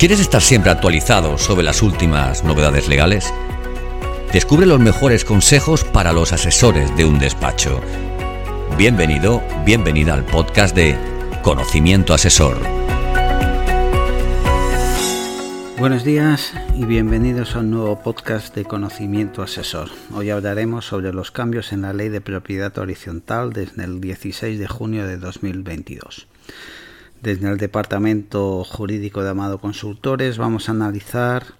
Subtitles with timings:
[0.00, 3.34] ¿Quieres estar siempre actualizado sobre las últimas novedades legales?
[4.32, 7.82] Descubre los mejores consejos para los asesores de un despacho.
[8.78, 10.96] Bienvenido, bienvenida al podcast de
[11.42, 12.56] Conocimiento Asesor.
[15.78, 19.90] Buenos días y bienvenidos a un nuevo podcast de Conocimiento Asesor.
[20.14, 24.66] Hoy hablaremos sobre los cambios en la Ley de Propiedad Horizontal desde el 16 de
[24.66, 26.26] junio de 2022.
[27.22, 30.38] Desde el Departamento Jurídico de Amado Consultores.
[30.38, 31.59] Vamos a analizar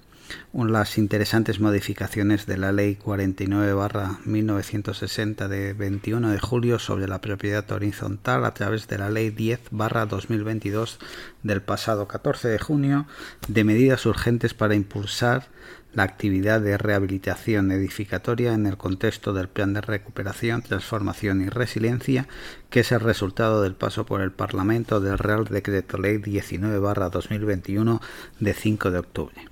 [0.52, 8.44] las interesantes modificaciones de la Ley 49-1960 de 21 de julio sobre la propiedad horizontal
[8.44, 10.98] a través de la Ley 10-2022
[11.42, 13.06] del pasado 14 de junio
[13.48, 15.48] de medidas urgentes para impulsar
[15.92, 22.28] la actividad de rehabilitación edificatoria en el contexto del Plan de Recuperación, Transformación y Resiliencia,
[22.70, 28.00] que es el resultado del paso por el Parlamento del Real Decreto Ley 19-2021
[28.38, 29.50] de 5 de octubre.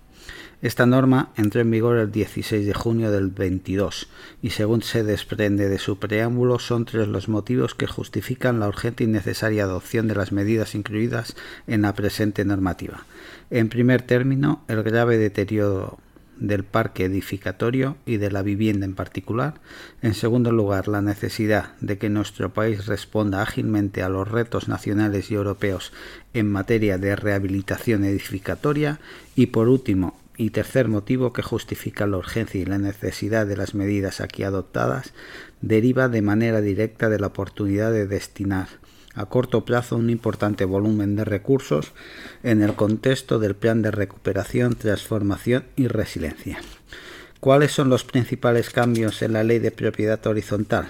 [0.61, 4.09] Esta norma entró en vigor el 16 de junio del 22
[4.42, 9.05] y según se desprende de su preámbulo son tres los motivos que justifican la urgente
[9.05, 11.36] y necesaria adopción de las medidas incluidas
[11.69, 13.05] en la presente normativa.
[13.51, 15.98] En primer término, el grave deterioro
[16.41, 19.55] del parque edificatorio y de la vivienda en particular.
[20.03, 25.31] En segundo lugar, la necesidad de que nuestro país responda ágilmente a los retos nacionales
[25.31, 25.92] y europeos
[26.34, 29.01] en materia de rehabilitación edificatoria.
[29.34, 33.75] Y por último, y tercer motivo que justifica la urgencia y la necesidad de las
[33.75, 35.12] medidas aquí adoptadas,
[35.61, 38.69] deriva de manera directa de la oportunidad de destinar
[39.14, 41.92] a corto plazo un importante volumen de recursos
[42.45, 46.61] en el contexto del plan de recuperación, transformación y resiliencia.
[47.41, 50.86] ¿Cuáles son los principales cambios en la ley de propiedad horizontal?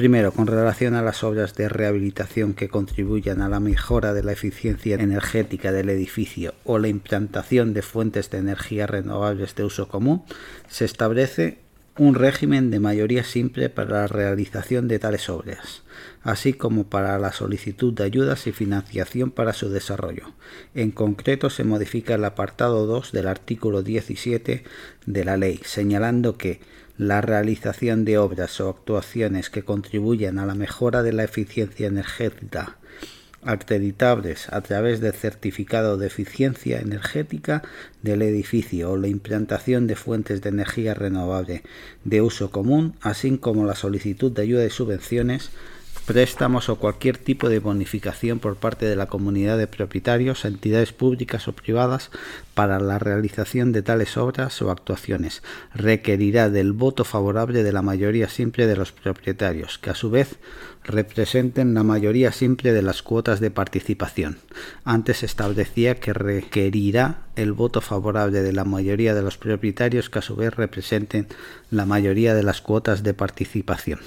[0.00, 4.32] Primero, con relación a las obras de rehabilitación que contribuyan a la mejora de la
[4.32, 10.22] eficiencia energética del edificio o la implantación de fuentes de energía renovables de uso común,
[10.70, 11.58] se establece
[11.98, 15.82] un régimen de mayoría simple para la realización de tales obras,
[16.22, 20.32] así como para la solicitud de ayudas y financiación para su desarrollo.
[20.74, 24.64] En concreto, se modifica el apartado 2 del artículo 17
[25.04, 26.60] de la ley, señalando que
[27.00, 32.76] la realización de obras o actuaciones que contribuyan a la mejora de la eficiencia energética
[33.42, 37.62] acreditables a través del certificado de eficiencia energética
[38.02, 41.62] del edificio o la implantación de fuentes de energía renovable
[42.04, 45.52] de uso común, así como la solicitud de ayuda y subvenciones
[46.00, 51.48] préstamos o cualquier tipo de bonificación por parte de la comunidad de propietarios, entidades públicas
[51.48, 52.10] o privadas
[52.54, 55.42] para la realización de tales obras o actuaciones.
[55.74, 60.36] Requerirá del voto favorable de la mayoría simple de los propietarios, que a su vez
[60.84, 64.38] representen la mayoría simple de las cuotas de participación.
[64.84, 70.22] Antes establecía que requerirá el voto favorable de la mayoría de los propietarios que a
[70.22, 71.28] su vez representen
[71.70, 74.00] la mayoría de las cuotas de participación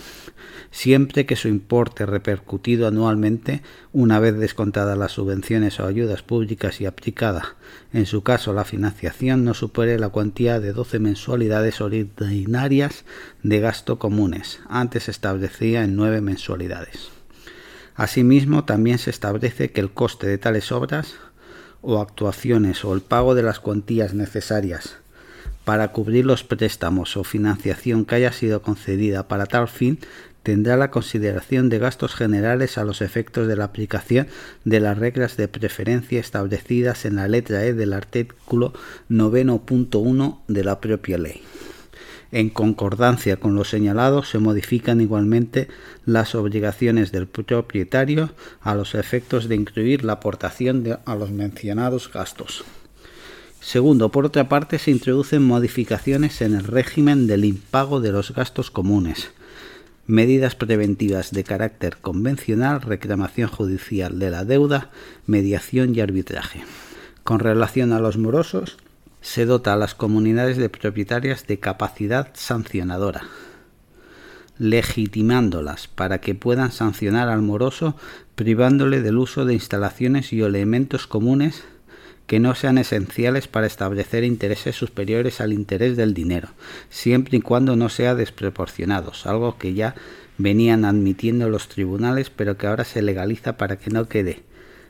[0.74, 3.62] siempre que su importe repercutido anualmente,
[3.92, 7.56] una vez descontadas las subvenciones o ayudas públicas y aplicada,
[7.92, 13.06] en su caso la financiación, no supere la cuantía de 12 mensualidades ordinarias
[13.44, 17.10] de gasto comunes, antes se establecía en 9 mensualidades.
[17.96, 21.16] Asimismo, también se establece que el coste de tales obras
[21.82, 24.98] o actuaciones o el pago de las cuantías necesarias
[25.66, 30.00] para cubrir los préstamos o financiación que haya sido concedida para tal fin
[30.44, 34.28] tendrá la consideración de gastos generales a los efectos de la aplicación
[34.66, 38.74] de las reglas de preferencia establecidas en la letra E del artículo
[39.10, 41.42] 9.1 de la propia ley.
[42.34, 45.68] En concordancia con lo señalado, se modifican igualmente
[46.04, 52.64] las obligaciones del propietario a los efectos de incluir la aportación a los mencionados gastos.
[53.62, 58.72] Segundo, por otra parte, se introducen modificaciones en el régimen del impago de los gastos
[58.72, 59.30] comunes,
[60.06, 64.90] medidas preventivas de carácter convencional, reclamación judicial de la deuda,
[65.26, 66.64] mediación y arbitraje.
[67.24, 68.78] Con relación a los morosos,
[69.22, 73.24] se dota a las comunidades de propietarias de capacidad sancionadora,
[74.58, 77.96] legitimándolas para que puedan sancionar al moroso
[78.36, 81.64] privándole del uso de instalaciones y elementos comunes
[82.28, 86.50] que no sean esenciales para establecer intereses superiores al interés del dinero,
[86.90, 89.96] siempre y cuando no sea desproporcionados, algo que ya
[90.38, 94.44] venían admitiendo los tribunales, pero que ahora se legaliza para que no quede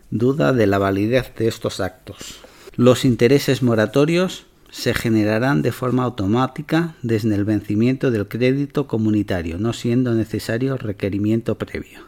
[0.10, 2.40] duda de la validez de estos actos.
[2.76, 9.74] Los intereses moratorios se generarán de forma automática desde el vencimiento del crédito comunitario, no
[9.74, 12.02] siendo necesario requerimiento previo.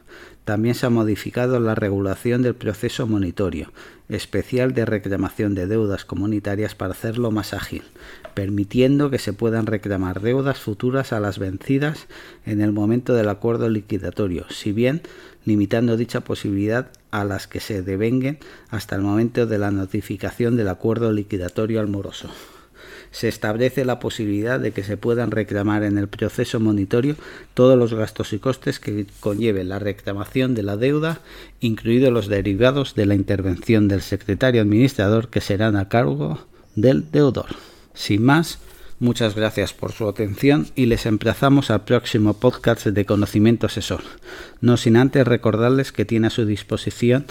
[0.46, 3.72] También se ha modificado la regulación del proceso monitorio
[4.10, 7.82] especial de reclamación de deudas comunitarias para hacerlo más ágil,
[8.36, 12.06] permitiendo que se puedan reclamar deudas futuras a las vencidas
[12.46, 15.02] en el momento del acuerdo liquidatorio, si bien
[15.46, 18.38] limitando dicha posibilidad a las que se devenguen
[18.70, 22.30] hasta el momento de la notificación del acuerdo liquidatorio al moroso
[23.12, 27.16] se establece la posibilidad de que se puedan reclamar en el proceso monitorio
[27.54, 31.22] todos los gastos y costes que conlleven la reclamación de la deuda,
[31.60, 36.40] incluidos los derivados de la intervención del secretario administrador que serán a cargo
[36.76, 37.56] del deudor.
[37.94, 38.60] Sin más,
[39.00, 44.02] muchas gracias por su atención y les emplazamos al próximo podcast de conocimiento asesor,
[44.62, 47.26] no sin antes recordarles que tiene a su disposición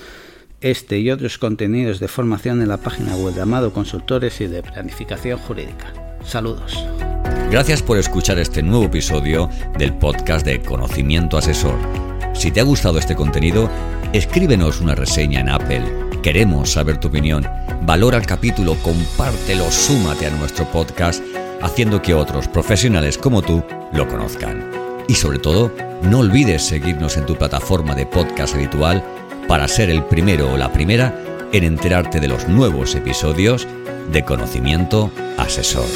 [0.65, 4.63] este y otros contenidos de formación en la página web de Amado Consultores y de
[4.63, 5.93] Planificación Jurídica.
[6.25, 6.83] Saludos.
[7.51, 11.77] Gracias por escuchar este nuevo episodio del podcast de Conocimiento Asesor.
[12.33, 13.69] Si te ha gustado este contenido,
[14.15, 15.83] escríbenos una reseña en Apple.
[16.23, 17.47] Queremos saber tu opinión.
[17.83, 21.23] Valora el capítulo, compártelo, súmate a nuestro podcast,
[21.61, 23.63] haciendo que otros profesionales como tú
[23.93, 24.71] lo conozcan.
[25.09, 25.71] Y sobre todo,
[26.05, 29.05] no olvides seguirnos en tu plataforma de podcast habitual
[29.55, 31.15] para ser el primero o la primera
[31.53, 33.69] en enterarte de los nuevos episodios
[34.11, 35.87] de Conocimiento Asesor.